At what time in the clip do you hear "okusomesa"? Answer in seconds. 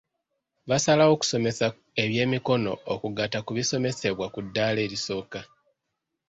1.15-1.65